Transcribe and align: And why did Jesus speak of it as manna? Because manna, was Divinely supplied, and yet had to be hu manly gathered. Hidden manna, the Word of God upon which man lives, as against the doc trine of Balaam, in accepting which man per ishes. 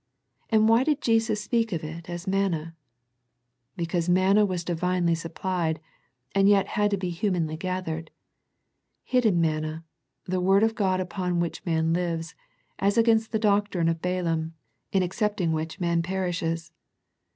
And 0.49 0.67
why 0.67 0.83
did 0.83 0.99
Jesus 0.99 1.43
speak 1.43 1.71
of 1.71 1.83
it 1.83 2.09
as 2.09 2.25
manna? 2.25 2.75
Because 3.77 4.09
manna, 4.09 4.47
was 4.47 4.63
Divinely 4.63 5.13
supplied, 5.13 5.79
and 6.33 6.49
yet 6.49 6.69
had 6.69 6.89
to 6.89 6.97
be 6.97 7.11
hu 7.11 7.29
manly 7.29 7.55
gathered. 7.55 8.09
Hidden 9.03 9.39
manna, 9.39 9.83
the 10.25 10.41
Word 10.41 10.63
of 10.63 10.73
God 10.73 10.99
upon 10.99 11.39
which 11.39 11.63
man 11.67 11.93
lives, 11.93 12.33
as 12.79 12.97
against 12.97 13.31
the 13.31 13.37
doc 13.37 13.69
trine 13.69 13.87
of 13.89 14.01
Balaam, 14.01 14.55
in 14.91 15.03
accepting 15.03 15.51
which 15.51 15.79
man 15.79 16.01
per 16.01 16.27
ishes. 16.27 16.71